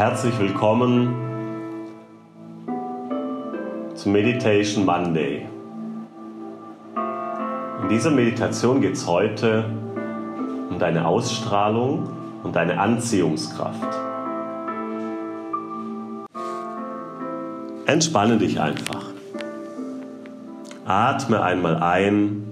Herzlich 0.00 0.38
willkommen 0.38 1.14
zum 3.94 4.12
Meditation 4.12 4.86
Monday. 4.86 5.46
In 7.82 7.88
dieser 7.90 8.10
Meditation 8.10 8.80
geht 8.80 8.94
es 8.94 9.06
heute 9.06 9.66
um 10.70 10.78
deine 10.78 11.06
Ausstrahlung 11.06 12.08
und 12.42 12.56
deine 12.56 12.80
Anziehungskraft. 12.80 13.94
Entspanne 17.84 18.38
dich 18.38 18.58
einfach. 18.58 19.04
Atme 20.86 21.42
einmal 21.42 21.76
ein, 21.76 22.50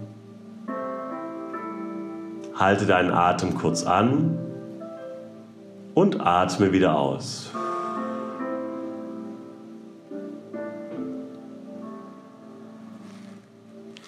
halte 2.55 2.85
deinen 2.85 3.11
Atem 3.11 3.55
kurz 3.55 3.87
an 3.87 4.48
und 5.99 6.21
atme 6.21 6.71
wieder 6.71 6.97
aus. 6.97 7.51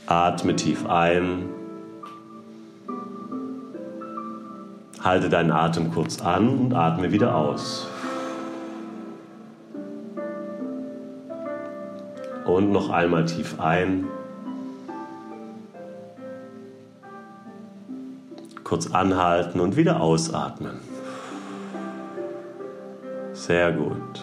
Atme 0.07 0.55
tief 0.55 0.87
ein. 0.87 1.49
Halte 5.03 5.29
deinen 5.29 5.51
Atem 5.51 5.93
kurz 5.93 6.23
an 6.23 6.61
und 6.61 6.75
atme 6.75 7.11
wieder 7.11 7.35
aus. 7.35 7.89
Und 12.45 12.71
noch 12.71 12.91
einmal 12.91 13.25
tief 13.25 13.59
ein. 13.59 14.07
Kurz 18.63 18.93
anhalten 18.93 19.59
und 19.59 19.75
wieder 19.77 20.01
ausatmen. 20.01 20.90
Sehr 23.41 23.73
gut. 23.73 24.23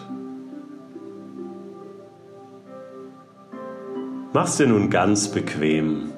Mach's 4.32 4.58
dir 4.58 4.68
nun 4.68 4.90
ganz 4.90 5.26
bequem. 5.26 6.12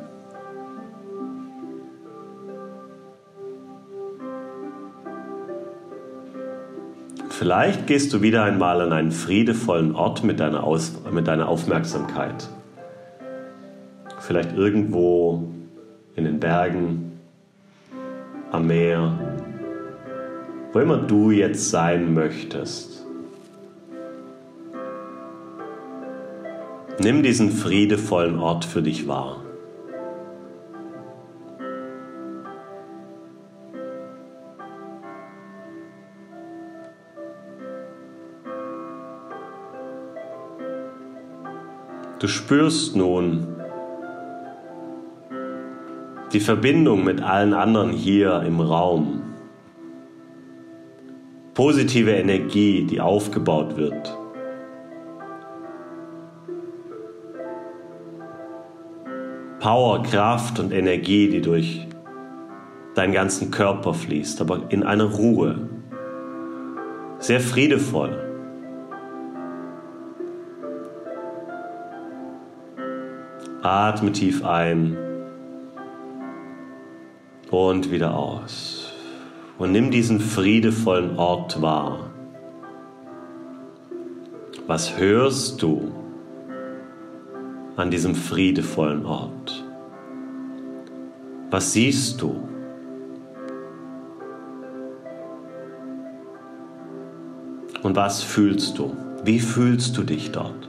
Vielleicht 7.30 7.86
gehst 7.86 8.12
du 8.12 8.20
wieder 8.20 8.44
einmal 8.44 8.82
an 8.82 8.92
einen 8.92 9.12
friedevollen 9.12 9.94
Ort 9.94 10.22
mit 10.22 10.38
deiner, 10.38 10.62
Aus 10.62 10.92
mit 11.10 11.26
deiner 11.26 11.48
Aufmerksamkeit. 11.48 12.50
Vielleicht 14.18 14.54
irgendwo 14.54 15.48
in 16.16 16.24
den 16.24 16.38
Bergen, 16.38 17.18
am 18.50 18.66
Meer, 18.66 19.18
wo 20.74 20.80
immer 20.80 20.98
du 20.98 21.30
jetzt 21.30 21.70
sein 21.70 22.12
möchtest. 22.12 22.89
Nimm 27.02 27.22
diesen 27.22 27.50
friedevollen 27.50 28.38
Ort 28.38 28.66
für 28.66 28.82
dich 28.82 29.08
wahr. 29.08 29.42
Du 42.18 42.28
spürst 42.28 42.94
nun 42.96 43.46
die 46.34 46.40
Verbindung 46.40 47.02
mit 47.02 47.22
allen 47.22 47.54
anderen 47.54 47.92
hier 47.92 48.42
im 48.42 48.60
Raum 48.60 49.22
positive 51.54 52.10
Energie, 52.10 52.84
die 52.84 53.00
aufgebaut 53.00 53.78
wird. 53.78 54.19
Power, 59.60 60.02
Kraft 60.02 60.58
und 60.58 60.72
Energie, 60.72 61.28
die 61.28 61.42
durch 61.42 61.86
deinen 62.94 63.12
ganzen 63.12 63.50
Körper 63.50 63.92
fließt, 63.92 64.40
aber 64.40 64.62
in 64.70 64.82
einer 64.82 65.04
Ruhe. 65.04 65.68
Sehr 67.18 67.40
friedevoll. 67.40 68.18
Atme 73.62 74.12
tief 74.12 74.42
ein 74.42 74.96
und 77.50 77.90
wieder 77.90 78.16
aus 78.16 78.94
und 79.58 79.72
nimm 79.72 79.90
diesen 79.90 80.20
friedevollen 80.20 81.18
Ort 81.18 81.60
wahr. 81.60 82.10
Was 84.66 84.96
hörst 84.96 85.60
du 85.60 85.92
an 87.80 87.90
diesem 87.90 88.14
friedevollen 88.14 89.06
Ort? 89.06 89.64
Was 91.48 91.72
siehst 91.72 92.20
du? 92.20 92.46
Und 97.82 97.96
was 97.96 98.22
fühlst 98.22 98.78
du? 98.78 98.94
Wie 99.24 99.40
fühlst 99.40 99.96
du 99.96 100.02
dich 100.02 100.30
dort? 100.30 100.68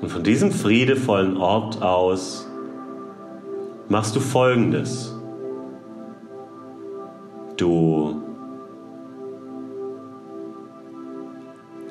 Und 0.00 0.08
von 0.08 0.22
diesem 0.22 0.50
friedevollen 0.50 1.36
Ort 1.36 1.82
aus 1.82 2.49
machst 3.90 4.14
du 4.14 4.20
Folgendes. 4.20 5.14
Du 7.56 8.22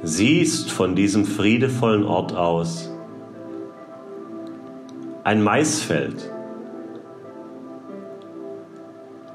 siehst 0.02 0.72
von 0.72 0.96
diesem 0.96 1.26
friedevollen 1.26 2.06
Ort 2.06 2.34
aus 2.34 2.90
ein 5.26 5.44
Maisfeld. 5.44 6.32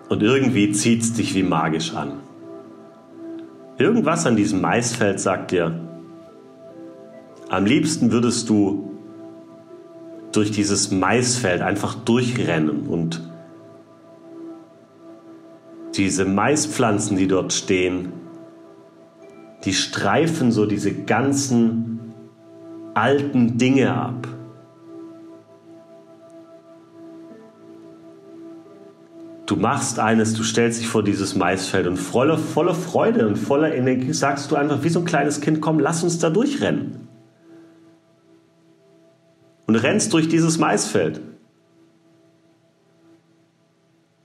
Und 0.08 0.22
irgendwie 0.22 0.72
zieht 0.72 1.02
es 1.02 1.12
dich 1.12 1.34
wie 1.34 1.42
magisch 1.42 1.94
an. 1.94 2.20
Irgendwas 3.76 4.26
an 4.26 4.36
diesem 4.36 4.62
Maisfeld 4.62 5.20
sagt 5.20 5.50
dir, 5.50 5.78
am 7.50 7.66
liebsten 7.66 8.10
würdest 8.10 8.48
du 8.48 8.93
durch 10.34 10.50
dieses 10.50 10.90
Maisfeld 10.90 11.62
einfach 11.62 11.94
durchrennen 11.94 12.86
und 12.88 13.22
diese 15.96 16.24
Maispflanzen, 16.24 17.16
die 17.16 17.28
dort 17.28 17.52
stehen, 17.52 18.12
die 19.64 19.72
streifen 19.72 20.50
so 20.50 20.66
diese 20.66 20.92
ganzen 20.92 22.00
alten 22.94 23.58
Dinge 23.58 23.94
ab. 23.94 24.26
Du 29.46 29.56
machst 29.56 30.00
eines, 30.00 30.34
du 30.34 30.42
stellst 30.42 30.80
dich 30.80 30.88
vor 30.88 31.04
dieses 31.04 31.36
Maisfeld 31.36 31.86
und 31.86 31.96
voller, 31.96 32.38
voller 32.38 32.74
Freude 32.74 33.28
und 33.28 33.36
voller 33.36 33.74
Energie 33.74 34.12
sagst 34.12 34.50
du 34.50 34.56
einfach 34.56 34.82
wie 34.82 34.88
so 34.88 35.00
ein 35.00 35.04
kleines 35.04 35.40
Kind, 35.40 35.60
komm, 35.60 35.78
lass 35.78 36.02
uns 36.02 36.18
da 36.18 36.30
durchrennen 36.30 37.03
und 39.66 39.76
rennst 39.76 40.12
durch 40.12 40.28
dieses 40.28 40.58
Maisfeld. 40.58 41.20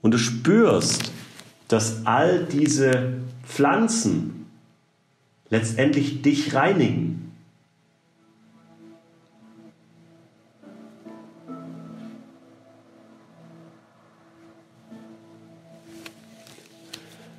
Und 0.02 0.12
du 0.12 0.18
spürst, 0.18 1.12
dass 1.68 2.04
all 2.06 2.44
diese 2.44 3.14
Pflanzen 3.44 4.46
letztendlich 5.50 6.22
dich 6.22 6.54
reinigen. 6.54 7.32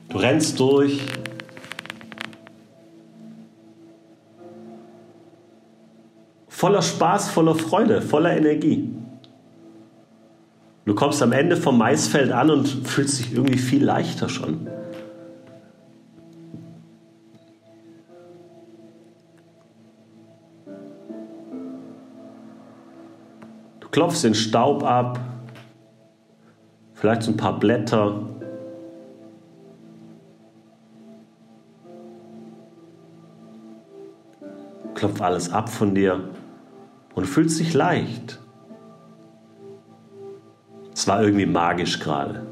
Du 0.09 0.18
rennst 0.18 0.59
durch 0.59 1.00
voller 6.62 6.84
Spaß, 6.84 7.31
voller 7.31 7.56
Freude, 7.56 8.04
voller 8.04 8.38
Energie. 8.38 8.94
Du 10.86 10.94
kommst 10.94 11.24
am 11.24 11.31
Ende 11.31 11.58
vom 11.58 11.75
Maisfeld 11.75 12.31
an 12.31 12.52
und 12.52 12.68
fühlst 12.68 13.18
dich 13.18 13.34
irgendwie 13.34 13.58
viel 13.58 13.84
leichter 13.84 14.30
schon. 14.30 14.68
Du 23.80 23.88
klopfst 23.90 24.24
den 24.24 24.36
Staub 24.36 24.84
ab, 24.84 25.19
vielleicht 26.94 27.24
so 27.24 27.31
ein 27.31 27.38
paar 27.38 27.60
Blätter. 27.60 28.28
klopft 34.94 35.19
alles 35.19 35.52
ab 35.52 35.68
von 35.68 35.96
dir 35.96 36.24
und 37.16 37.25
fühlst 37.25 37.60
dich 37.60 37.74
leicht. 37.74 38.40
Es 40.94 41.08
war 41.08 41.24
irgendwie 41.24 41.46
magisch 41.46 42.00
gerade. 42.00 42.46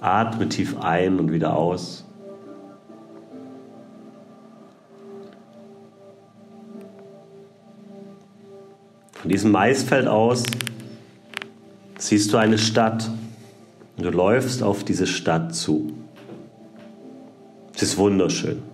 Atme 0.00 0.48
tief 0.48 0.78
ein 0.78 1.18
und 1.18 1.32
wieder 1.32 1.56
aus. 1.56 2.04
Von 9.12 9.30
diesem 9.30 9.52
Maisfeld 9.52 10.06
aus 10.06 10.42
siehst 11.96 12.30
du 12.32 12.36
eine 12.36 12.58
Stadt 12.58 13.08
und 13.96 14.04
du 14.04 14.10
läufst 14.10 14.62
auf 14.62 14.84
diese 14.84 15.06
Stadt 15.06 15.54
zu. 15.54 15.94
Es 17.74 17.82
ist 17.82 17.96
wunderschön. 17.96 18.73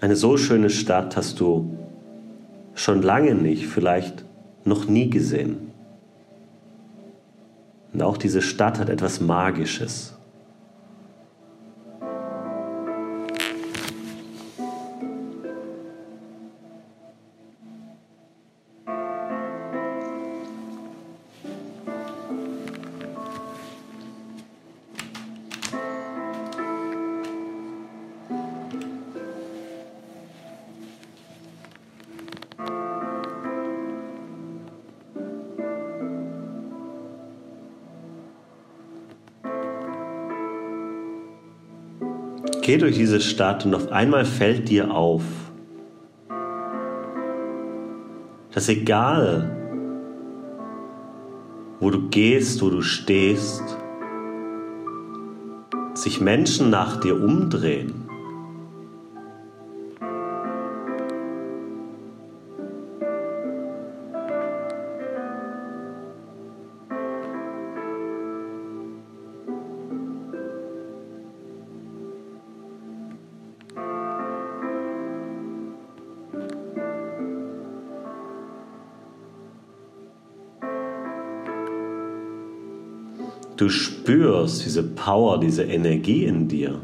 Eine 0.00 0.16
so 0.16 0.36
schöne 0.36 0.70
Stadt 0.70 1.16
hast 1.16 1.40
du 1.40 1.76
schon 2.74 3.02
lange 3.02 3.34
nicht, 3.34 3.66
vielleicht 3.66 4.24
noch 4.64 4.86
nie 4.86 5.10
gesehen. 5.10 5.72
Und 7.92 8.02
auch 8.02 8.16
diese 8.16 8.42
Stadt 8.42 8.78
hat 8.78 8.90
etwas 8.90 9.20
Magisches. 9.20 10.17
Geh 42.68 42.76
durch 42.76 42.96
diese 42.96 43.22
Stadt 43.22 43.64
und 43.64 43.74
auf 43.74 43.90
einmal 43.92 44.26
fällt 44.26 44.68
dir 44.68 44.90
auf, 44.90 45.22
dass 48.52 48.68
egal, 48.68 49.56
wo 51.80 51.88
du 51.88 52.10
gehst, 52.10 52.60
wo 52.60 52.68
du 52.68 52.82
stehst, 52.82 53.62
sich 55.94 56.20
Menschen 56.20 56.68
nach 56.68 57.00
dir 57.00 57.14
umdrehen. 57.14 58.07
Du 83.58 83.68
spürst 83.68 84.64
diese 84.64 84.84
Power, 84.84 85.40
diese 85.40 85.64
Energie 85.64 86.26
in 86.26 86.46
dir. 86.46 86.80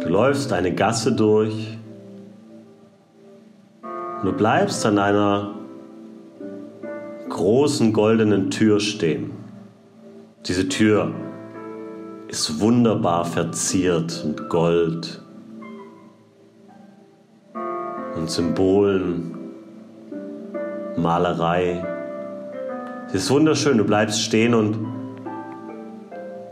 Du 0.00 0.08
läufst 0.08 0.52
eine 0.52 0.72
Gasse 0.72 1.10
durch 1.10 1.76
und 3.82 4.24
du 4.24 4.32
bleibst 4.32 4.86
an 4.86 4.98
einer 4.98 5.56
großen 7.30 7.92
goldenen 7.92 8.48
Tür 8.48 8.78
stehen. 8.78 9.32
Diese 10.46 10.68
Tür 10.68 11.10
ist 12.28 12.60
wunderbar 12.60 13.24
verziert 13.24 14.22
und 14.24 14.48
Gold 14.48 15.20
und 18.22 18.30
Symbolen, 18.30 19.34
Malerei. 20.96 21.84
Es 23.08 23.14
ist 23.14 23.30
wunderschön, 23.30 23.78
du 23.78 23.84
bleibst 23.84 24.22
stehen 24.22 24.54
und 24.54 24.78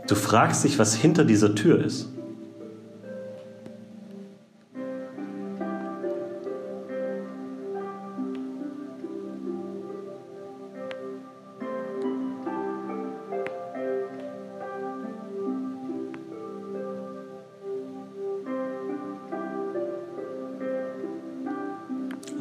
du 0.05 0.15
fragst 0.15 0.65
dich, 0.65 0.77
was 0.79 0.93
hinter 0.93 1.23
dieser 1.23 1.55
Tür 1.55 1.81
ist. 1.81 2.10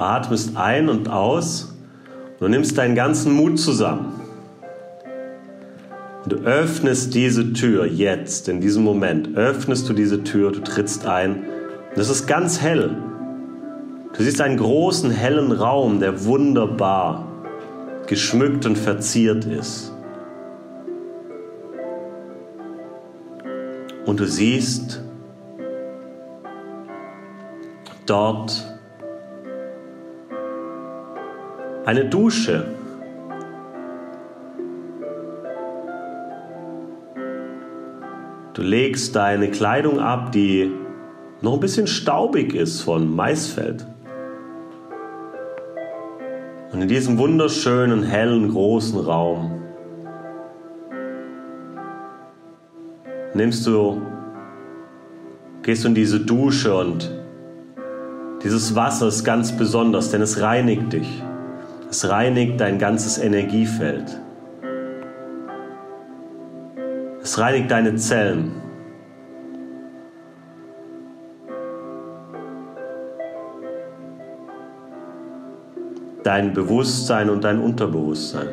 Atmest 0.00 0.56
ein 0.56 0.88
und 0.88 1.08
aus 1.08 1.76
und 2.38 2.41
du 2.41 2.49
nimmst 2.49 2.79
deinen 2.79 2.94
ganzen 2.94 3.32
Mut 3.32 3.58
zusammen. 3.58 4.20
Du 6.26 6.37
öffnest 6.37 7.14
diese 7.14 7.52
Tür 7.52 7.87
jetzt, 7.87 8.49
in 8.49 8.61
diesem 8.61 8.85
Moment, 8.85 9.37
öffnest 9.37 9.88
du 9.88 9.93
diese 9.93 10.23
Tür, 10.23 10.52
du 10.52 10.61
trittst 10.61 11.06
ein. 11.06 11.44
Und 11.94 12.00
es 12.00 12.11
ist 12.11 12.26
ganz 12.26 12.61
hell. 12.61 12.97
Du 14.17 14.23
siehst 14.23 14.41
einen 14.41 14.58
großen, 14.58 15.11
hellen 15.11 15.52
Raum, 15.52 15.99
der 16.00 16.25
wunderbar 16.25 17.26
geschmückt 18.06 18.67
und 18.67 18.76
verziert 18.76 19.44
ist. 19.47 19.93
Und 24.05 24.20
du 24.20 24.26
siehst 24.26 25.00
dort 28.07 28.79
eine 31.90 32.04
Dusche. 32.04 32.66
Du 38.54 38.62
legst 38.62 39.16
deine 39.16 39.50
Kleidung 39.50 39.99
ab, 39.99 40.30
die 40.30 40.70
noch 41.40 41.54
ein 41.54 41.59
bisschen 41.59 41.88
staubig 41.88 42.54
ist 42.54 42.82
von 42.82 43.12
Maisfeld. 43.12 43.88
Und 46.73 46.80
in 46.80 46.87
diesem 46.87 47.18
wunderschönen, 47.18 48.04
hellen, 48.04 48.52
großen 48.52 49.00
Raum 49.00 49.61
nimmst 53.35 53.66
du, 53.66 54.00
gehst 55.62 55.82
du 55.82 55.88
in 55.88 55.97
diese 55.97 56.20
Dusche 56.20 56.73
und 56.73 57.11
dieses 58.44 58.76
Wasser 58.76 59.09
ist 59.09 59.25
ganz 59.25 59.50
besonders, 59.50 60.12
denn 60.12 60.23
es 60.23 60.40
reinigt 60.40 60.92
dich. 60.92 61.25
Es 61.90 62.09
reinigt 62.09 62.61
dein 62.61 62.78
ganzes 62.78 63.18
Energiefeld. 63.18 64.16
Es 67.20 67.37
reinigt 67.37 67.68
deine 67.68 67.97
Zellen. 67.97 68.52
Dein 76.23 76.52
Bewusstsein 76.52 77.28
und 77.28 77.42
dein 77.42 77.59
Unterbewusstsein. 77.59 78.49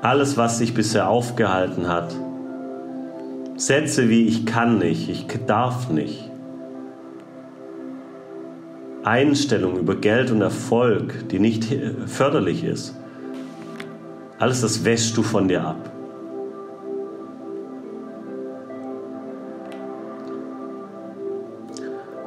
Alles, 0.00 0.36
was 0.36 0.58
sich 0.58 0.72
bisher 0.74 1.08
aufgehalten 1.08 1.88
hat, 1.88 2.14
Sätze 3.58 4.08
wie 4.08 4.24
ich 4.28 4.46
kann 4.46 4.78
nicht, 4.78 5.08
ich 5.08 5.26
darf 5.46 5.90
nicht. 5.90 6.30
Einstellung 9.02 9.76
über 9.78 9.96
Geld 9.96 10.30
und 10.30 10.40
Erfolg, 10.42 11.28
die 11.28 11.40
nicht 11.40 11.66
förderlich 12.06 12.62
ist. 12.62 12.94
Alles 14.38 14.60
das 14.60 14.84
wäschst 14.84 15.16
du 15.16 15.24
von 15.24 15.48
dir 15.48 15.64
ab. 15.64 15.90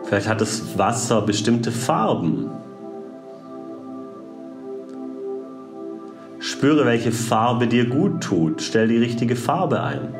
Vielleicht 0.03 0.27
hat 0.27 0.41
das 0.41 0.77
Wasser 0.77 1.21
bestimmte 1.21 1.71
Farben. 1.71 2.51
Spüre, 6.39 6.85
welche 6.85 7.13
Farbe 7.13 7.67
dir 7.67 7.87
gut 7.87 8.21
tut. 8.21 8.61
Stell 8.61 8.89
die 8.89 8.97
richtige 8.97 9.37
Farbe 9.37 9.81
ein. 9.81 10.13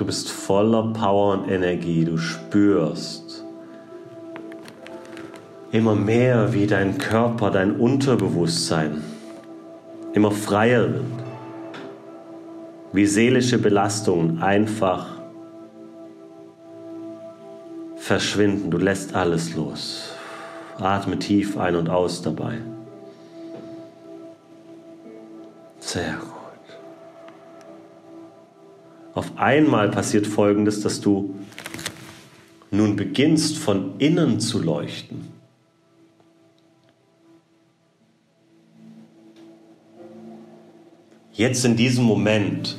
Du 0.00 0.06
bist 0.06 0.30
voller 0.30 0.94
Power 0.94 1.34
und 1.34 1.50
Energie. 1.50 2.06
Du 2.06 2.16
spürst 2.16 3.44
immer 5.72 5.94
mehr, 5.94 6.54
wie 6.54 6.66
dein 6.66 6.96
Körper, 6.96 7.50
dein 7.50 7.76
Unterbewusstsein 7.76 9.04
immer 10.14 10.30
freier 10.30 10.90
wird. 10.94 11.04
Wie 12.94 13.04
seelische 13.04 13.58
Belastungen 13.58 14.42
einfach 14.42 15.06
verschwinden. 17.96 18.70
Du 18.70 18.78
lässt 18.78 19.14
alles 19.14 19.54
los. 19.54 20.12
Atme 20.78 21.18
tief 21.18 21.58
ein 21.58 21.76
und 21.76 21.90
aus 21.90 22.22
dabei. 22.22 22.54
Sehr 25.78 26.14
gut. 26.14 26.29
Auf 29.14 29.36
einmal 29.36 29.90
passiert 29.90 30.26
Folgendes, 30.26 30.80
dass 30.82 31.00
du 31.00 31.34
nun 32.70 32.96
beginnst 32.96 33.58
von 33.58 33.98
innen 33.98 34.38
zu 34.38 34.62
leuchten. 34.62 35.28
Jetzt 41.32 41.64
in 41.64 41.76
diesem 41.76 42.04
Moment 42.04 42.76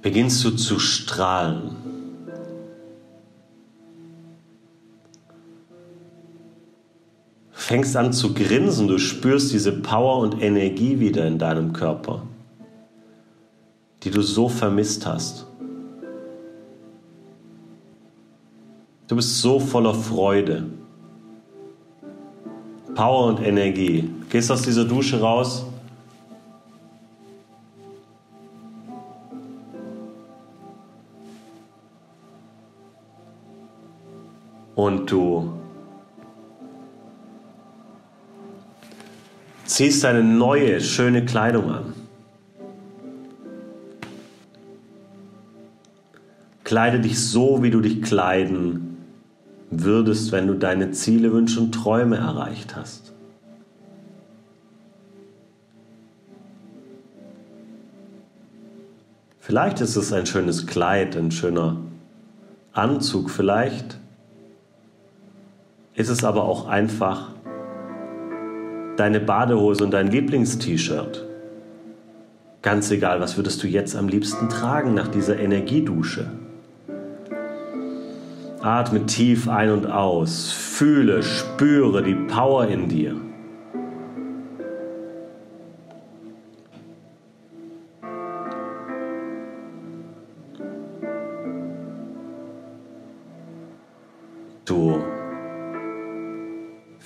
beginnst 0.00 0.44
du 0.44 0.50
zu 0.50 0.78
strahlen. 0.78 1.81
Fängst 7.72 7.96
an 7.96 8.12
zu 8.12 8.34
grinsen, 8.34 8.86
du 8.86 8.98
spürst 8.98 9.50
diese 9.50 9.72
Power 9.72 10.18
und 10.18 10.42
Energie 10.42 11.00
wieder 11.00 11.26
in 11.26 11.38
deinem 11.38 11.72
Körper, 11.72 12.20
die 14.02 14.10
du 14.10 14.20
so 14.20 14.46
vermisst 14.46 15.06
hast. 15.06 15.46
Du 19.08 19.16
bist 19.16 19.40
so 19.40 19.58
voller 19.58 19.94
Freude, 19.94 20.66
Power 22.94 23.28
und 23.28 23.40
Energie. 23.40 24.10
Gehst 24.28 24.50
aus 24.50 24.60
dieser 24.60 24.84
Dusche 24.84 25.18
raus. 25.18 25.64
Und 34.74 35.10
du 35.10 35.61
ziehst 39.72 40.04
deine 40.04 40.22
neue, 40.22 40.80
schöne 40.80 41.24
Kleidung 41.24 41.70
an. 41.70 41.94
Kleide 46.62 47.00
dich 47.00 47.18
so, 47.18 47.62
wie 47.62 47.70
du 47.70 47.80
dich 47.80 48.02
kleiden 48.02 48.98
würdest, 49.70 50.32
wenn 50.32 50.46
du 50.46 50.54
deine 50.54 50.90
Ziele, 50.90 51.32
Wünsche 51.32 51.60
und 51.60 51.72
Träume 51.72 52.16
erreicht 52.16 52.76
hast. 52.76 53.12
Vielleicht 59.40 59.80
ist 59.80 59.96
es 59.96 60.12
ein 60.12 60.26
schönes 60.26 60.66
Kleid, 60.66 61.16
ein 61.16 61.30
schöner 61.30 61.78
Anzug, 62.72 63.28
vielleicht 63.28 63.98
ist 65.94 66.08
es 66.08 66.24
aber 66.24 66.44
auch 66.44 66.68
einfach 66.68 67.32
deine 68.96 69.20
Badehose 69.20 69.84
und 69.84 69.92
dein 69.92 70.08
Lieblingst-T-Shirt. 70.08 71.26
Ganz 72.62 72.90
egal, 72.90 73.20
was 73.20 73.36
würdest 73.36 73.62
du 73.62 73.66
jetzt 73.66 73.96
am 73.96 74.08
liebsten 74.08 74.48
tragen 74.48 74.94
nach 74.94 75.08
dieser 75.08 75.38
Energiedusche? 75.38 76.30
Atme 78.60 79.06
tief 79.06 79.48
ein 79.48 79.70
und 79.70 79.86
aus, 79.86 80.52
fühle, 80.52 81.22
spüre 81.24 82.02
die 82.04 82.14
Power 82.14 82.68
in 82.68 82.88
dir. 82.88 83.16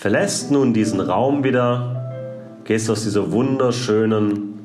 Verlässt 0.06 0.52
nun 0.52 0.72
diesen 0.72 1.00
Raum 1.00 1.42
wieder, 1.42 2.12
gehst 2.62 2.88
aus 2.90 3.02
dieser 3.02 3.32
wunderschönen, 3.32 4.60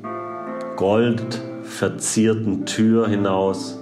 goldverzierten 0.76 2.64
Tür 2.64 3.08
hinaus 3.08 3.76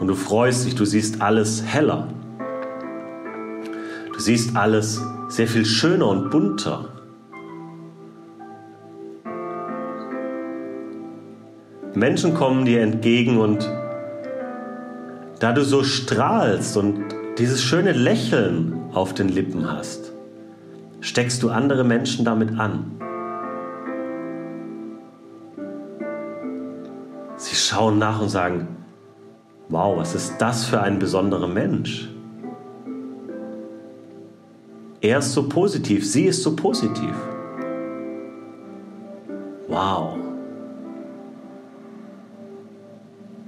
und 0.00 0.08
du 0.08 0.14
freust 0.14 0.66
dich, 0.66 0.74
du 0.74 0.84
siehst 0.84 1.22
alles 1.22 1.64
heller. 1.64 2.08
Du 4.12 4.20
siehst 4.20 4.54
alles 4.54 5.00
sehr 5.28 5.46
viel 5.46 5.64
schöner 5.64 6.08
und 6.08 6.30
bunter. 6.30 6.90
Menschen 11.94 12.34
kommen 12.34 12.66
dir 12.66 12.82
entgegen 12.82 13.38
und 13.38 13.66
da 15.40 15.54
du 15.54 15.64
so 15.64 15.84
strahlst 15.84 16.76
und 16.76 17.02
dieses 17.38 17.62
schöne 17.62 17.92
Lächeln 17.92 18.74
auf 18.92 19.14
den 19.14 19.30
Lippen 19.30 19.72
hast, 19.72 20.11
steckst 21.02 21.42
du 21.42 21.50
andere 21.50 21.84
Menschen 21.84 22.24
damit 22.24 22.58
an. 22.58 22.92
Sie 27.36 27.56
schauen 27.56 27.98
nach 27.98 28.22
und 28.22 28.28
sagen, 28.28 28.68
wow, 29.68 29.98
was 29.98 30.14
ist 30.14 30.38
das 30.38 30.64
für 30.64 30.80
ein 30.80 30.98
besonderer 30.98 31.48
Mensch? 31.48 32.08
Er 35.00 35.18
ist 35.18 35.32
so 35.32 35.48
positiv, 35.48 36.08
sie 36.08 36.26
ist 36.26 36.44
so 36.44 36.54
positiv. 36.54 37.14
Wow. 39.66 40.16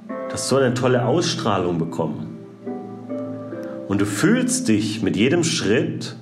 Du 0.08 0.32
hast 0.32 0.49
so 0.49 0.56
eine 0.56 0.75
tolle 0.75 1.06
Ausstrahlung 1.06 1.78
bekommen. 1.78 2.37
Und 3.87 4.00
du 4.00 4.06
fühlst 4.06 4.66
dich 4.66 5.04
mit 5.04 5.16
jedem 5.16 5.44
Schritt 5.44 6.16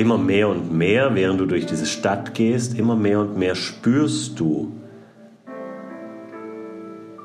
immer 0.00 0.16
mehr 0.16 0.48
und 0.48 0.72
mehr, 0.72 1.14
während 1.14 1.40
du 1.40 1.46
durch 1.46 1.66
diese 1.66 1.84
Stadt 1.84 2.32
gehst, 2.34 2.78
immer 2.78 2.96
mehr 2.96 3.20
und 3.20 3.36
mehr 3.36 3.54
spürst 3.54 4.40
du, 4.40 4.72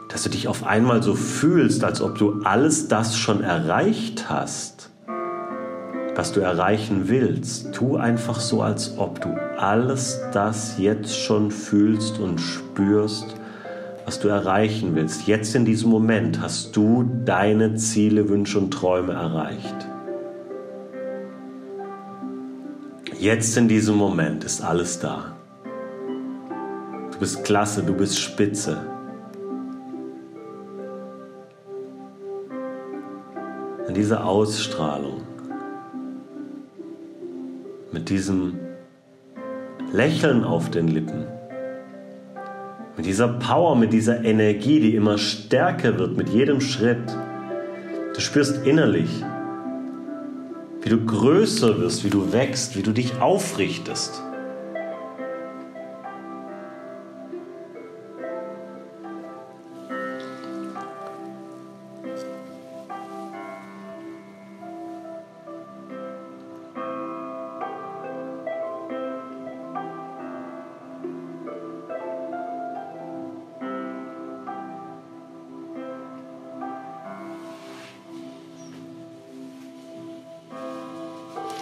dass 0.10 0.24
du 0.24 0.30
dich 0.30 0.48
auf 0.50 0.66
einmal 0.66 1.02
so 1.02 1.16
fühlst, 1.16 1.84
als 1.86 2.02
ob 2.02 2.18
du 2.18 2.42
alles 2.44 2.90
das 2.90 3.18
schon 3.18 3.42
erreicht 3.42 4.30
hast, 4.30 4.90
was 6.16 6.34
du 6.34 6.42
erreichen 6.42 7.04
willst. 7.08 7.74
Tu 7.74 7.96
einfach 7.96 8.42
so, 8.42 8.62
als 8.62 8.98
ob 8.98 9.22
du 9.22 9.30
alles 9.58 10.20
das 10.34 10.78
jetzt 10.78 11.18
schon 11.18 11.52
fühlst 11.52 12.20
und 12.20 12.40
spürst, 12.40 13.36
was 14.06 14.20
du 14.20 14.28
erreichen 14.28 14.96
willst. 14.96 15.28
Jetzt 15.28 15.56
in 15.56 15.64
diesem 15.64 15.90
Moment 15.90 16.42
hast 16.42 16.76
du 16.76 17.10
deine 17.24 17.76
Ziele, 17.76 18.28
Wünsche 18.28 18.60
und 18.60 18.72
Träume 18.72 19.14
erreicht. 19.14 19.95
Jetzt 23.26 23.58
in 23.58 23.68
diesem 23.68 23.96
Moment 23.96 24.44
ist 24.44 24.64
alles 24.64 25.00
da. 25.00 25.36
Du 27.12 27.18
bist 27.18 27.44
klasse, 27.44 27.82
du 27.82 27.92
bist 27.92 28.20
spitze. 28.20 28.78
In 33.88 33.96
dieser 33.96 34.24
Ausstrahlung, 34.24 35.24
mit 37.92 38.10
diesem 38.10 38.60
Lächeln 39.92 40.44
auf 40.44 40.70
den 40.70 40.90
Lippen, 40.90 41.26
mit 42.96 43.08
dieser 43.08 43.30
Power, 43.30 43.76
mit 43.76 43.92
dieser 43.92 44.24
Energie, 44.24 44.80
die 44.80 44.96
immer 44.96 45.18
stärker 45.18 45.98
wird 45.98 46.16
mit 46.16 46.30
jedem 46.30 46.62
Schritt. 46.62 47.18
Du 48.14 48.22
spürst 48.22 48.68
innerlich, 48.68 49.10
wie 50.86 50.90
du 50.92 51.04
größer 51.04 51.80
wirst, 51.80 52.04
wie 52.04 52.12
du 52.12 52.32
wächst, 52.32 52.78
wie 52.78 52.84
du 52.84 52.92
dich 52.92 53.20
aufrichtest. 53.20 54.22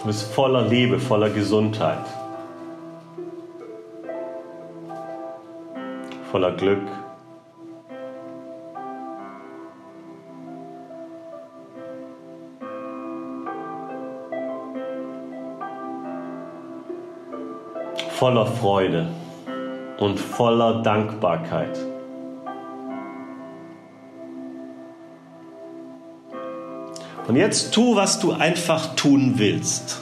Du 0.04 0.08
bist 0.08 0.34
voller 0.34 0.68
Liebe, 0.68 0.98
voller 0.98 1.30
Gesundheit, 1.30 2.04
voller 6.30 6.52
Glück. 6.52 6.82
voller 18.10 18.46
Freude 18.46 19.08
und 19.98 20.20
voller 20.20 20.82
Dankbarkeit. 20.82 21.93
Und 27.26 27.36
jetzt 27.36 27.72
tu, 27.72 27.96
was 27.96 28.20
du 28.20 28.32
einfach 28.32 28.94
tun 28.96 29.34
willst. 29.36 30.00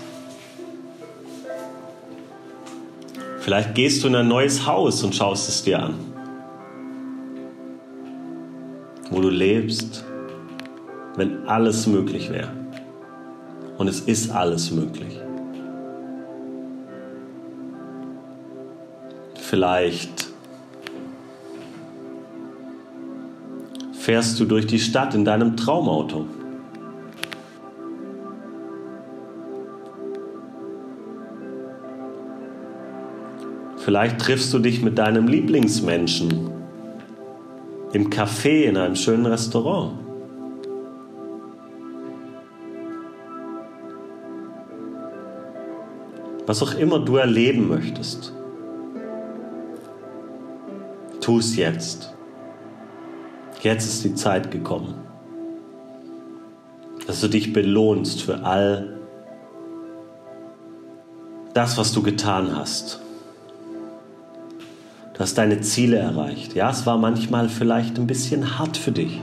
Vielleicht 3.40 3.74
gehst 3.74 4.02
du 4.02 4.08
in 4.08 4.16
ein 4.16 4.28
neues 4.28 4.66
Haus 4.66 5.02
und 5.02 5.14
schaust 5.14 5.48
es 5.48 5.62
dir 5.62 5.82
an, 5.82 5.94
wo 9.10 9.20
du 9.20 9.30
lebst, 9.30 10.04
wenn 11.16 11.46
alles 11.48 11.86
möglich 11.86 12.30
wäre. 12.30 12.52
Und 13.78 13.88
es 13.88 14.00
ist 14.00 14.30
alles 14.30 14.70
möglich. 14.70 15.18
Vielleicht 19.34 20.28
fährst 23.92 24.38
du 24.40 24.44
durch 24.44 24.66
die 24.66 24.78
Stadt 24.78 25.14
in 25.14 25.24
deinem 25.24 25.56
Traumauto. 25.56 26.26
Vielleicht 33.92 34.20
triffst 34.22 34.54
du 34.54 34.58
dich 34.58 34.80
mit 34.80 34.96
deinem 34.96 35.28
Lieblingsmenschen 35.28 36.50
im 37.92 38.08
Café 38.08 38.62
in 38.62 38.78
einem 38.78 38.96
schönen 38.96 39.26
Restaurant. 39.26 39.98
Was 46.46 46.62
auch 46.62 46.74
immer 46.76 47.00
du 47.00 47.16
erleben 47.16 47.68
möchtest, 47.68 48.32
tu 51.20 51.38
es 51.40 51.54
jetzt. 51.56 52.14
Jetzt 53.60 53.84
ist 53.84 54.04
die 54.04 54.14
Zeit 54.14 54.50
gekommen, 54.50 54.94
dass 57.06 57.20
du 57.20 57.28
dich 57.28 57.52
belohnst 57.52 58.22
für 58.22 58.42
all 58.42 58.98
das, 61.52 61.76
was 61.76 61.92
du 61.92 62.02
getan 62.02 62.56
hast. 62.56 63.01
Hast 65.22 65.38
deine 65.38 65.60
Ziele 65.60 65.98
erreicht. 65.98 66.56
Ja, 66.56 66.70
es 66.70 66.84
war 66.84 66.98
manchmal 66.98 67.48
vielleicht 67.48 67.96
ein 67.96 68.08
bisschen 68.08 68.58
hart 68.58 68.76
für 68.76 68.90
dich. 68.90 69.20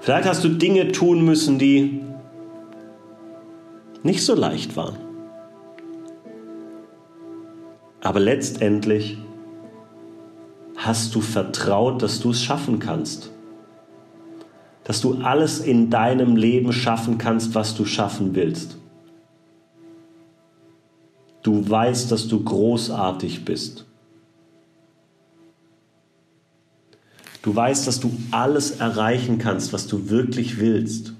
Vielleicht 0.00 0.28
hast 0.28 0.44
du 0.44 0.48
Dinge 0.48 0.92
tun 0.92 1.24
müssen, 1.24 1.58
die 1.58 2.00
nicht 4.04 4.24
so 4.24 4.36
leicht 4.36 4.76
waren. 4.76 4.96
Aber 8.02 8.20
letztendlich 8.20 9.18
hast 10.76 11.12
du 11.16 11.20
vertraut, 11.20 12.02
dass 12.02 12.20
du 12.20 12.30
es 12.30 12.40
schaffen 12.40 12.78
kannst. 12.78 13.32
Dass 14.84 15.00
du 15.00 15.22
alles 15.24 15.58
in 15.58 15.90
deinem 15.90 16.36
Leben 16.36 16.72
schaffen 16.72 17.18
kannst, 17.18 17.56
was 17.56 17.74
du 17.74 17.84
schaffen 17.84 18.36
willst. 18.36 18.78
Du 21.42 21.68
weißt, 21.68 22.12
dass 22.12 22.28
du 22.28 22.44
großartig 22.44 23.44
bist. 23.44 23.86
Du 27.42 27.56
weißt, 27.56 27.88
dass 27.88 27.98
du 27.98 28.12
alles 28.30 28.70
erreichen 28.78 29.38
kannst, 29.38 29.72
was 29.72 29.88
du 29.88 30.08
wirklich 30.08 30.60
willst. 30.60 31.12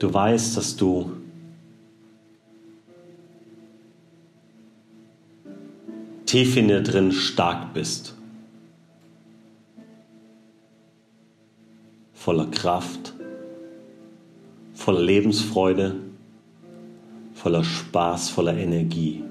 Du 0.00 0.12
weißt, 0.12 0.56
dass 0.56 0.74
du 0.74 1.12
tief 6.32 6.56
in 6.56 6.68
dir 6.68 6.80
drin 6.80 7.12
stark 7.12 7.74
bist. 7.74 8.14
Voller 12.14 12.46
Kraft, 12.46 13.12
voller 14.72 15.02
Lebensfreude, 15.02 15.96
voller 17.34 17.62
Spaß, 17.62 18.30
voller 18.30 18.56
Energie. 18.56 19.22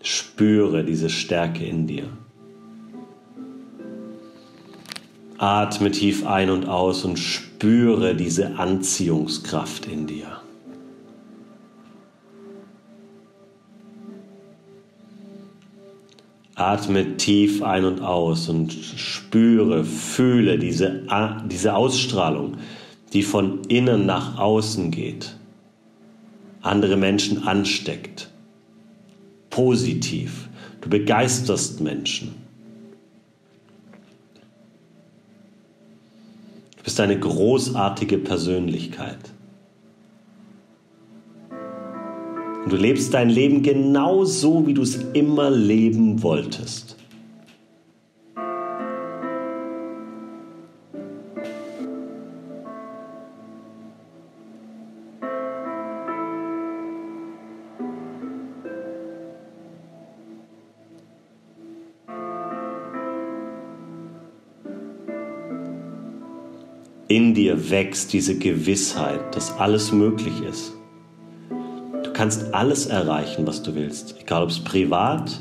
Spüre 0.00 0.82
diese 0.82 1.10
Stärke 1.10 1.66
in 1.66 1.86
dir. 1.86 2.08
Atme 5.36 5.90
tief 5.90 6.26
ein 6.26 6.48
und 6.48 6.66
aus 6.66 7.04
und 7.04 7.18
spüre 7.18 8.14
diese 8.14 8.58
Anziehungskraft 8.58 9.84
in 9.84 10.06
dir. 10.06 10.40
Atme 16.60 17.16
tief 17.16 17.62
ein 17.62 17.84
und 17.84 18.02
aus 18.02 18.48
und 18.48 18.72
spüre, 18.72 19.84
fühle 19.84 20.58
diese, 20.58 21.02
diese 21.50 21.74
Ausstrahlung, 21.74 22.58
die 23.12 23.22
von 23.22 23.62
innen 23.64 24.06
nach 24.06 24.38
außen 24.38 24.90
geht, 24.90 25.34
andere 26.60 26.96
Menschen 26.96 27.46
ansteckt. 27.48 28.30
Positiv. 29.48 30.48
Du 30.80 30.88
begeisterst 30.88 31.80
Menschen. 31.80 32.34
Du 36.76 36.84
bist 36.84 37.00
eine 37.00 37.18
großartige 37.18 38.18
Persönlichkeit. 38.18 39.18
Und 42.70 42.78
du 42.78 42.82
lebst 42.82 43.12
dein 43.14 43.28
Leben 43.28 43.64
genau 43.64 44.24
so, 44.24 44.64
wie 44.64 44.74
du 44.74 44.82
es 44.82 44.94
immer 45.12 45.50
leben 45.50 46.22
wolltest. 46.22 46.96
In 67.08 67.34
dir 67.34 67.68
wächst 67.68 68.12
diese 68.12 68.38
Gewissheit, 68.38 69.34
dass 69.34 69.58
alles 69.58 69.90
möglich 69.90 70.34
ist 70.48 70.79
kannst 72.20 72.52
alles 72.52 72.84
erreichen, 72.84 73.46
was 73.46 73.62
du 73.62 73.74
willst. 73.74 74.14
Egal 74.20 74.42
ob 74.42 74.50
es 74.50 74.60
privat 74.60 75.40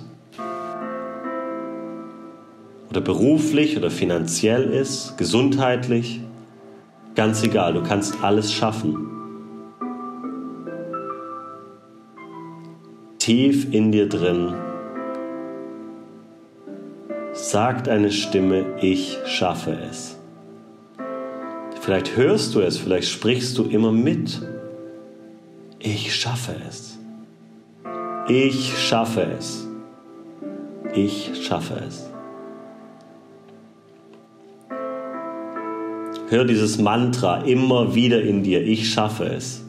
oder 2.89 3.01
beruflich 3.01 3.75
oder 3.75 3.91
finanziell 3.91 4.63
ist, 4.63 5.17
gesundheitlich. 5.17 6.21
Ganz 7.15 7.43
egal, 7.43 7.73
du 7.73 7.83
kannst 7.83 8.23
alles 8.23 8.53
schaffen. 8.53 9.09
Tief 13.17 13.73
in 13.73 13.91
dir 13.91 14.07
drin 14.07 14.53
sagt 17.33 17.89
eine 17.89 18.09
Stimme, 18.09 18.63
ich 18.79 19.17
schaffe 19.25 19.77
es. 19.91 20.15
Vielleicht 21.81 22.15
hörst 22.15 22.55
du 22.55 22.61
es, 22.61 22.77
vielleicht 22.77 23.09
sprichst 23.09 23.57
du 23.57 23.65
immer 23.65 23.91
mit 23.91 24.39
ich 25.79 26.15
schaffe 26.15 26.55
es. 26.67 26.99
Ich 28.27 28.77
schaffe 28.77 29.27
es. 29.37 29.67
Ich 30.93 31.31
schaffe 31.43 31.81
es. 31.87 32.09
Hör 36.29 36.45
dieses 36.45 36.77
Mantra 36.77 37.41
immer 37.41 37.95
wieder 37.95 38.21
in 38.21 38.43
dir. 38.43 38.61
Ich 38.61 38.93
schaffe 38.93 39.25
es. 39.25 39.63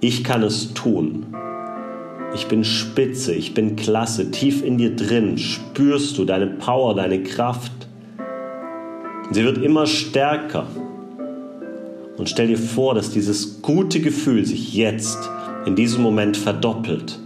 Ich 0.00 0.22
kann 0.22 0.42
es 0.42 0.72
tun. 0.74 1.26
Ich 2.34 2.46
bin 2.46 2.62
spitze, 2.64 3.34
ich 3.34 3.54
bin 3.54 3.76
klasse. 3.76 4.30
Tief 4.30 4.62
in 4.62 4.78
dir 4.78 4.94
drin 4.94 5.38
spürst 5.38 6.18
du 6.18 6.24
deine 6.24 6.46
Power, 6.46 6.94
deine 6.94 7.22
Kraft, 7.22 7.72
Sie 9.30 9.44
wird 9.44 9.58
immer 9.58 9.86
stärker. 9.86 10.66
Und 12.16 12.28
stell 12.28 12.46
dir 12.46 12.58
vor, 12.58 12.94
dass 12.94 13.10
dieses 13.10 13.60
gute 13.60 14.00
Gefühl 14.00 14.46
sich 14.46 14.72
jetzt 14.72 15.28
in 15.66 15.74
diesem 15.74 16.02
Moment 16.02 16.36
verdoppelt. 16.36 17.18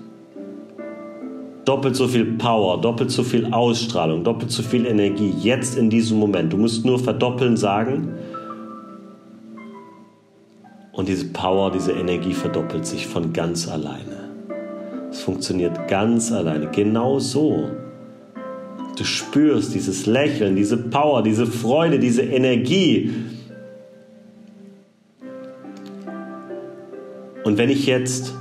Doppelt 1.67 1.95
so 1.95 2.09
viel 2.09 2.25
Power, 2.25 2.81
doppelt 2.81 3.11
so 3.11 3.23
viel 3.23 3.53
Ausstrahlung, 3.53 4.25
doppelt 4.25 4.51
so 4.51 4.63
viel 4.63 4.87
Energie 4.87 5.33
jetzt 5.41 5.79
in 5.79 5.91
diesem 5.91 6.19
Moment. 6.19 6.53
Du 6.53 6.57
musst 6.57 6.85
nur 6.85 6.99
verdoppeln 6.99 7.57
sagen. 7.57 8.09
Und 10.93 11.09
diese 11.09 11.27
Power, 11.27 11.71
diese 11.71 11.93
Energie 11.93 12.33
verdoppelt 12.33 12.87
sich 12.87 13.07
von 13.07 13.33
ganz 13.33 13.69
alleine. 13.69 14.31
Es 15.11 15.21
funktioniert 15.21 15.87
ganz 15.87 16.33
alleine. 16.33 16.69
Genau 16.73 17.19
so. 17.19 17.69
Du 18.97 19.05
spürst 19.05 19.75
dieses 19.75 20.07
Lächeln, 20.07 20.57
diese 20.57 20.77
Power, 20.77 21.23
diese 21.23 21.47
Freude, 21.47 21.99
diese 21.99 22.23
Energie. 22.23 23.11
Und 27.45 27.59
wenn 27.59 27.71
ich 27.71 27.87
jetzt 27.87 28.35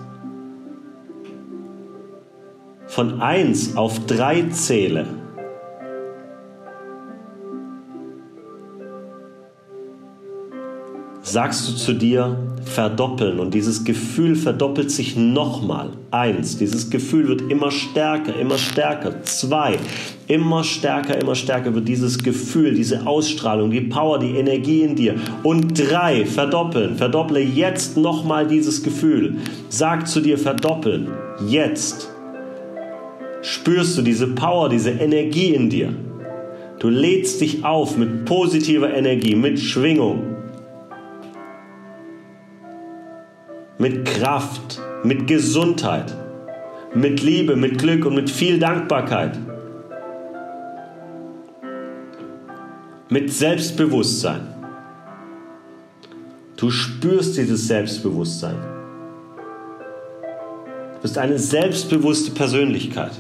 von 2.87 3.21
1 3.21 3.77
auf 3.77 4.05
3 4.05 4.49
zähle, 4.49 5.18
sagst 11.31 11.69
du 11.69 11.73
zu 11.73 11.93
dir 11.93 12.37
verdoppeln 12.65 13.39
und 13.39 13.53
dieses 13.53 13.83
Gefühl 13.83 14.35
verdoppelt 14.35 14.89
sich 14.89 15.15
nochmal. 15.15 15.91
Eins, 16.11 16.57
dieses 16.57 16.89
Gefühl 16.89 17.27
wird 17.27 17.51
immer 17.51 17.71
stärker, 17.71 18.35
immer 18.35 18.57
stärker. 18.57 19.21
Zwei, 19.23 19.77
immer 20.27 20.63
stärker, 20.63 21.19
immer 21.19 21.35
stärker 21.35 21.73
wird 21.75 21.87
dieses 21.87 22.23
Gefühl, 22.23 22.73
diese 22.73 23.05
Ausstrahlung, 23.05 23.69
die 23.71 23.81
Power, 23.81 24.17
die 24.19 24.37
Energie 24.37 24.81
in 24.81 24.95
dir. 24.95 25.15
Und 25.43 25.79
drei, 25.79 26.25
verdoppeln, 26.25 26.95
verdopple 26.95 27.39
jetzt 27.39 27.95
nochmal 27.95 28.47
dieses 28.47 28.81
Gefühl. 28.83 29.37
Sag 29.69 30.07
zu 30.07 30.21
dir 30.21 30.37
verdoppeln, 30.37 31.09
jetzt. 31.47 32.09
Spürst 33.41 33.97
du 33.97 34.01
diese 34.01 34.27
Power, 34.27 34.67
diese 34.67 34.91
Energie 34.91 35.53
in 35.53 35.69
dir? 35.69 35.93
Du 36.79 36.89
lädst 36.89 37.41
dich 37.41 37.63
auf 37.63 37.97
mit 37.97 38.25
positiver 38.25 38.93
Energie, 38.93 39.35
mit 39.35 39.59
Schwingung. 39.59 40.38
Mit 43.79 44.05
Kraft, 44.05 44.81
mit 45.03 45.25
Gesundheit, 45.25 46.13
mit 46.93 47.23
Liebe, 47.23 47.55
mit 47.55 47.79
Glück 47.79 48.05
und 48.05 48.13
mit 48.13 48.29
viel 48.29 48.59
Dankbarkeit. 48.59 49.39
Mit 53.07 53.31
Selbstbewusstsein. 53.31 54.53
Du 56.57 56.69
spürst 56.69 57.37
dieses 57.37 57.67
Selbstbewusstsein. 57.67 58.57
Du 60.95 61.01
bist 61.01 61.17
eine 61.17 61.39
selbstbewusste 61.39 62.31
Persönlichkeit. 62.31 63.13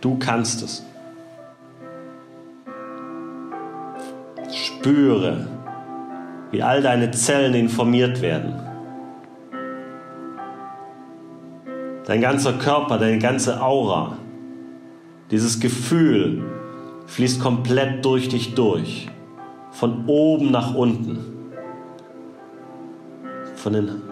Du 0.00 0.16
kannst 0.18 0.62
es. 0.62 0.84
Spüre, 4.82 5.46
wie 6.50 6.60
all 6.60 6.82
deine 6.82 7.12
Zellen 7.12 7.54
informiert 7.54 8.20
werden. 8.20 8.54
Dein 12.04 12.20
ganzer 12.20 12.54
Körper, 12.54 12.98
deine 12.98 13.20
ganze 13.20 13.62
Aura, 13.62 14.16
dieses 15.30 15.60
Gefühl 15.60 16.42
fließt 17.06 17.40
komplett 17.40 18.04
durch 18.04 18.28
dich 18.28 18.56
durch. 18.56 19.08
Von 19.70 20.04
oben 20.08 20.50
nach 20.50 20.74
unten. 20.74 21.20
Von 23.54 23.72
den, 23.74 24.02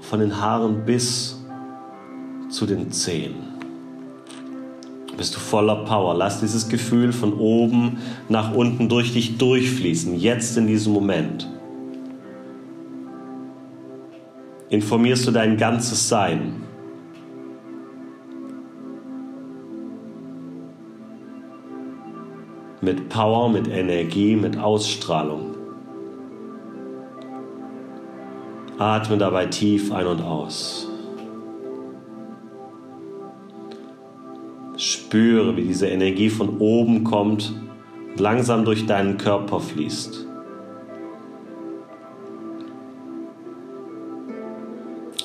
von 0.00 0.20
den 0.20 0.40
Haaren 0.40 0.86
bis 0.86 1.44
zu 2.48 2.64
den 2.64 2.90
Zehen 2.92 3.47
bist 5.18 5.34
du 5.34 5.40
voller 5.40 5.84
Power. 5.84 6.14
Lass 6.14 6.40
dieses 6.40 6.70
Gefühl 6.70 7.12
von 7.12 7.34
oben 7.34 7.98
nach 8.30 8.54
unten 8.54 8.88
durch 8.88 9.12
dich 9.12 9.36
durchfließen, 9.36 10.18
jetzt 10.18 10.56
in 10.56 10.66
diesem 10.66 10.94
Moment. 10.94 11.46
Informierst 14.70 15.26
du 15.26 15.30
dein 15.30 15.58
ganzes 15.58 16.08
Sein. 16.08 16.62
Mit 22.80 23.08
Power, 23.08 23.48
mit 23.48 23.66
Energie, 23.68 24.36
mit 24.36 24.56
Ausstrahlung. 24.56 25.56
Atme 28.78 29.18
dabei 29.18 29.46
tief 29.46 29.90
ein 29.90 30.06
und 30.06 30.22
aus. 30.22 30.87
Spüre, 35.08 35.56
wie 35.56 35.62
diese 35.62 35.86
Energie 35.86 36.28
von 36.28 36.58
oben 36.58 37.02
kommt 37.02 37.54
und 38.10 38.20
langsam 38.20 38.66
durch 38.66 38.84
deinen 38.84 39.16
Körper 39.16 39.58
fließt. 39.58 40.26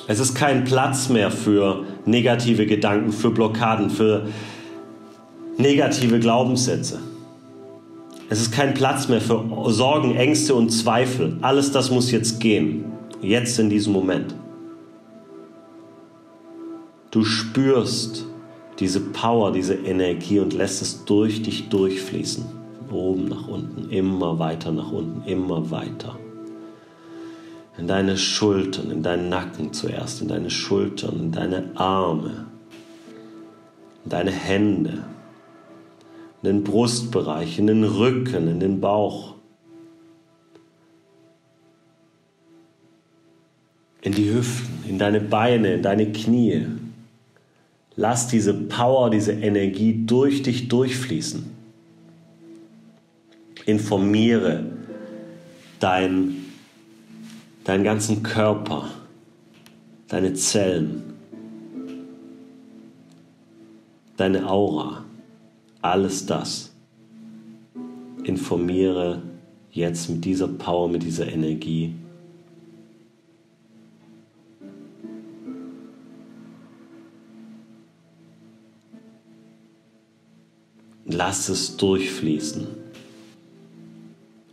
Es 0.08 0.20
ist 0.20 0.34
kein 0.34 0.64
Platz 0.64 1.10
mehr 1.10 1.30
für 1.30 1.84
negative 2.06 2.64
Gedanken, 2.64 3.12
für 3.12 3.30
Blockaden, 3.30 3.90
für 3.90 4.26
negative 5.58 6.18
Glaubenssätze. 6.18 7.00
Es 8.30 8.40
ist 8.40 8.52
kein 8.52 8.72
Platz 8.72 9.08
mehr 9.10 9.20
für 9.20 9.44
Sorgen, 9.66 10.16
Ängste 10.16 10.54
und 10.54 10.70
Zweifel. 10.70 11.36
Alles 11.42 11.72
das 11.72 11.90
muss 11.90 12.10
jetzt 12.10 12.40
gehen. 12.40 12.86
Jetzt 13.20 13.58
in 13.58 13.68
diesem 13.68 13.92
Moment. 13.92 14.34
Du 17.10 17.22
spürst, 17.22 18.24
diese 18.78 19.00
Power, 19.00 19.52
diese 19.52 19.74
Energie 19.74 20.40
und 20.40 20.52
lässt 20.52 20.82
es 20.82 21.04
durch 21.04 21.42
dich 21.42 21.68
durchfließen. 21.68 22.44
Oben 22.90 23.26
nach 23.26 23.48
unten, 23.48 23.90
immer 23.90 24.38
weiter 24.38 24.72
nach 24.72 24.90
unten, 24.92 25.26
immer 25.28 25.70
weiter. 25.70 26.16
In 27.76 27.88
deine 27.88 28.16
Schultern, 28.16 28.90
in 28.90 29.02
deinen 29.02 29.28
Nacken 29.28 29.72
zuerst, 29.72 30.22
in 30.22 30.28
deine 30.28 30.50
Schultern, 30.50 31.18
in 31.18 31.32
deine 31.32 31.70
Arme, 31.74 32.46
in 34.04 34.10
deine 34.10 34.30
Hände, 34.30 35.04
in 36.42 36.48
den 36.48 36.64
Brustbereich, 36.64 37.58
in 37.58 37.66
den 37.66 37.84
Rücken, 37.84 38.48
in 38.48 38.60
den 38.60 38.80
Bauch. 38.80 39.34
In 44.02 44.12
die 44.12 44.32
Hüften, 44.32 44.88
in 44.88 44.98
deine 44.98 45.20
Beine, 45.20 45.74
in 45.74 45.82
deine 45.82 46.12
Knie, 46.12 46.66
Lass 47.96 48.26
diese 48.26 48.54
Power, 48.54 49.10
diese 49.10 49.32
Energie 49.32 50.04
durch 50.04 50.42
dich 50.42 50.68
durchfließen. 50.68 51.44
Informiere 53.66 54.64
dein, 55.78 56.44
deinen 57.64 57.84
ganzen 57.84 58.22
Körper, 58.22 58.88
deine 60.08 60.34
Zellen, 60.34 61.14
deine 64.16 64.48
Aura, 64.48 65.04
alles 65.80 66.26
das. 66.26 66.72
Informiere 68.24 69.22
jetzt 69.70 70.08
mit 70.10 70.24
dieser 70.24 70.48
Power, 70.48 70.88
mit 70.88 71.02
dieser 71.02 71.30
Energie 71.30 71.94
Lass 81.16 81.48
es 81.48 81.76
durchfließen. 81.76 82.66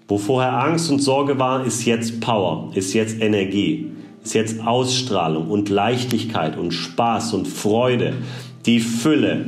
Wo 0.08 0.17
vorher 0.17 0.62
Angst 0.63 0.91
und 0.91 1.00
Sorge 1.00 1.39
war, 1.39 1.65
ist 1.65 1.86
jetzt 1.86 2.21
Power, 2.21 2.71
ist 2.76 2.93
jetzt 2.93 3.19
Energie, 3.19 3.91
ist 4.24 4.36
jetzt 4.36 4.60
Ausstrahlung 4.60 5.50
und 5.50 5.69
Leichtigkeit 5.69 6.58
und 6.58 6.71
Spaß 6.71 7.34
und 7.34 7.47
Freude, 7.47 8.13
die 8.65 8.80
Fülle, 8.80 9.45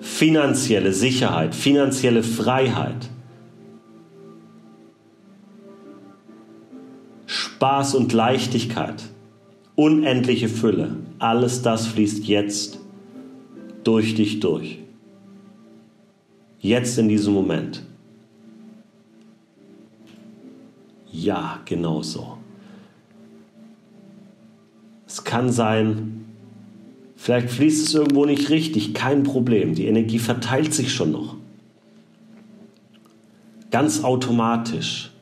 finanzielle 0.00 0.92
Sicherheit, 0.92 1.54
finanzielle 1.54 2.22
Freiheit, 2.22 3.08
Spaß 7.26 7.94
und 7.94 8.12
Leichtigkeit, 8.12 9.04
unendliche 9.74 10.48
Fülle, 10.48 10.96
alles 11.18 11.62
das 11.62 11.86
fließt 11.86 12.24
jetzt 12.24 12.80
durch 13.84 14.14
dich 14.14 14.40
durch. 14.40 14.81
Jetzt 16.62 16.96
in 16.98 17.10
diesem 17.10 17.34
Moment. 17.34 17.82
Ja, 21.10 21.60
genau 21.66 22.02
so. 22.02 22.38
Es 25.06 25.22
kann 25.22 25.52
sein, 25.52 26.22
Vielleicht 27.22 27.50
fließt 27.50 27.86
es 27.86 27.94
irgendwo 27.94 28.24
nicht 28.24 28.50
richtig, 28.50 28.94
kein 28.94 29.22
Problem. 29.22 29.76
Die 29.76 29.86
Energie 29.86 30.18
verteilt 30.18 30.74
sich 30.74 30.92
schon 30.92 31.12
noch. 31.12 31.36
Ganz 33.70 34.02
automatisch 34.02 35.12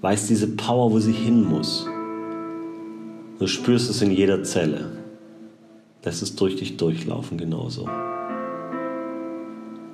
weiß 0.00 0.26
diese 0.26 0.48
Power, 0.48 0.90
wo 0.90 0.98
sie 0.98 1.12
hin 1.12 1.44
muss. 1.44 1.86
Du 3.38 3.46
spürst 3.46 3.88
es 3.88 4.02
in 4.02 4.10
jeder 4.10 4.42
Zelle. 4.42 4.90
Lässt 6.02 6.22
es 6.22 6.34
durch 6.34 6.56
dich 6.56 6.76
durchlaufen, 6.76 7.38
genauso. 7.38 7.88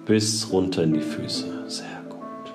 Bis 0.04 0.50
runter 0.50 0.82
in 0.82 0.94
die 0.94 1.00
Füße. 1.00 1.46
Sehr 1.68 2.02
gut. 2.08 2.52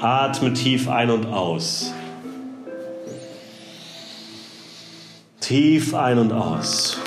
Atme 0.00 0.52
tief 0.52 0.88
ein 0.88 1.10
und 1.10 1.26
aus. 1.26 1.92
Tief 5.40 5.94
ein 5.94 6.18
und 6.18 6.32
aus. 6.32 6.98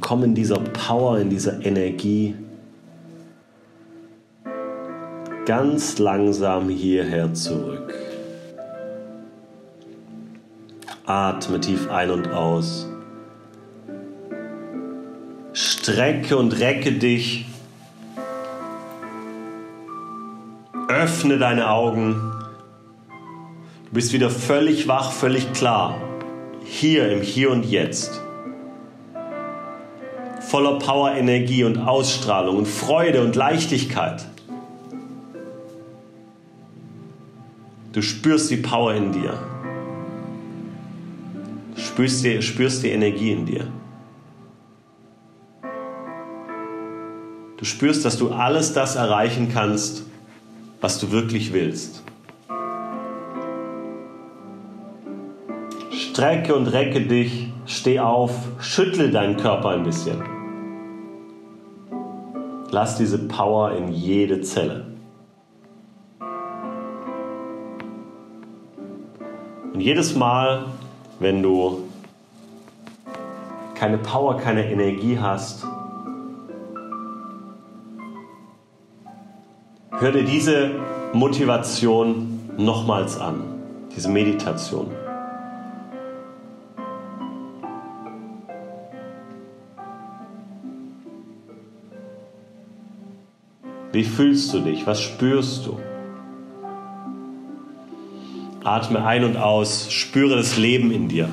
Komm 0.00 0.24
in 0.24 0.34
dieser 0.34 0.58
Power, 0.58 1.18
in 1.18 1.30
dieser 1.30 1.64
Energie 1.64 2.34
ganz 5.46 5.98
langsam 5.98 6.68
hierher 6.68 7.32
zurück. 7.34 7.94
Atme 11.06 11.60
tief 11.60 11.90
ein 11.90 12.10
und 12.10 12.28
aus. 12.30 12.87
Strecke 15.88 16.36
und 16.36 16.60
recke 16.60 16.92
dich. 16.92 17.46
Öffne 20.86 21.38
deine 21.38 21.70
Augen. 21.70 22.14
Du 23.86 23.94
bist 23.94 24.12
wieder 24.12 24.28
völlig 24.28 24.86
wach, 24.86 25.12
völlig 25.12 25.50
klar. 25.54 25.98
Hier 26.62 27.10
im 27.10 27.22
Hier 27.22 27.50
und 27.50 27.64
Jetzt. 27.64 28.20
Voller 30.40 30.78
Power, 30.78 31.12
Energie 31.12 31.64
und 31.64 31.78
Ausstrahlung 31.78 32.58
und 32.58 32.68
Freude 32.68 33.22
und 33.22 33.34
Leichtigkeit. 33.34 34.26
Du 37.94 38.02
spürst 38.02 38.50
die 38.50 38.58
Power 38.58 38.92
in 38.92 39.12
dir. 39.12 39.38
Du 41.74 41.80
spürst 41.80 42.22
die, 42.26 42.42
spürst 42.42 42.82
die 42.82 42.90
Energie 42.90 43.32
in 43.32 43.46
dir. 43.46 43.68
Du 47.58 47.64
spürst, 47.64 48.04
dass 48.04 48.16
du 48.16 48.30
alles 48.30 48.72
das 48.72 48.94
erreichen 48.94 49.50
kannst, 49.52 50.04
was 50.80 51.00
du 51.00 51.10
wirklich 51.10 51.52
willst. 51.52 52.04
Strecke 55.90 56.54
und 56.54 56.68
recke 56.68 57.00
dich, 57.00 57.52
steh 57.66 57.98
auf, 57.98 58.30
schüttle 58.60 59.10
deinen 59.10 59.36
Körper 59.36 59.70
ein 59.70 59.82
bisschen. 59.82 60.22
Lass 62.70 62.96
diese 62.96 63.26
Power 63.26 63.72
in 63.72 63.88
jede 63.88 64.40
Zelle. 64.40 64.86
Und 69.72 69.80
jedes 69.80 70.14
Mal, 70.14 70.66
wenn 71.18 71.42
du 71.42 71.88
keine 73.74 73.98
Power, 73.98 74.36
keine 74.36 74.70
Energie 74.70 75.18
hast, 75.18 75.66
hör 80.00 80.12
dir 80.12 80.24
diese 80.24 80.70
Motivation 81.12 82.40
nochmals 82.56 83.18
an, 83.18 83.42
diese 83.94 84.08
Meditation. 84.08 84.90
Wie 93.90 94.04
fühlst 94.04 94.54
du 94.54 94.60
dich? 94.60 94.86
Was 94.86 95.00
spürst 95.00 95.66
du? 95.66 95.78
Atme 98.62 99.04
ein 99.04 99.24
und 99.24 99.36
aus, 99.36 99.90
spüre 99.90 100.36
das 100.36 100.56
Leben 100.56 100.92
in 100.92 101.08
dir. 101.08 101.28